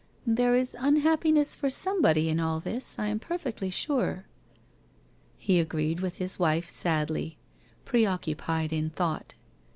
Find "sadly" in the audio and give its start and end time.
6.67-7.37